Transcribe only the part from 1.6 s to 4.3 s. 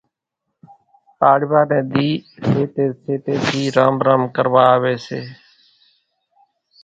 ني ۮي سيٽي سيٽي ٿي رام رام